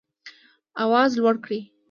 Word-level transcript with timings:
آواز 0.83 1.11
لوړ 1.19 1.35
کړئ 1.43 1.59